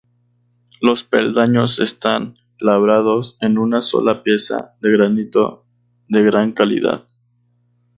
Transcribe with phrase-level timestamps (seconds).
[0.81, 5.63] Los peldaños están labrados en una sola pieza de granito
[6.07, 7.05] de gran calidad.